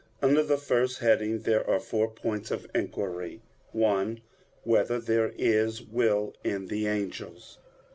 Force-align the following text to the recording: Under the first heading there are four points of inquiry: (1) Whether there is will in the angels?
Under 0.19 0.41
the 0.41 0.57
first 0.57 0.97
heading 0.97 1.41
there 1.41 1.63
are 1.69 1.79
four 1.79 2.09
points 2.09 2.49
of 2.49 2.65
inquiry: 2.73 3.43
(1) 3.71 4.19
Whether 4.63 4.99
there 4.99 5.31
is 5.37 5.83
will 5.83 6.33
in 6.43 6.69
the 6.69 6.87
angels? 6.87 7.59